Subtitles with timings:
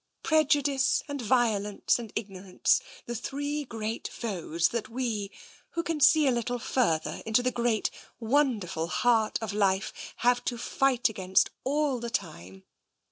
[0.23, 3.67] Prejudice and violence and ignorance— the three
[4.09, 5.29] foes that we,
[5.73, 9.93] who can see a little further into the great, wonderful Heart of Life,
[10.25, 12.63] have to fight against all the time.